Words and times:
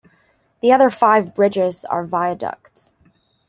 The 0.61 0.71
other 0.73 0.89
five 0.89 1.35
bridges 1.35 1.85
are 1.85 2.03
viaducts. 2.03 2.89